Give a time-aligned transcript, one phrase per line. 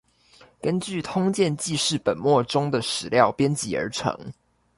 [0.59, 4.33] 根據通鑑紀事本末中的史料編輯而成